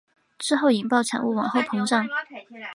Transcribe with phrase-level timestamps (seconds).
[0.39, 2.09] 之后引爆产物往后膨胀。